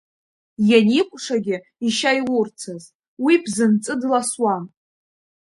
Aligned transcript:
Ианикәшагьы 0.71 1.57
ишьа 1.87 2.11
иурцаз, 2.19 2.83
уи 3.23 3.35
бзынҵы 3.43 3.93
дласуам. 4.01 4.63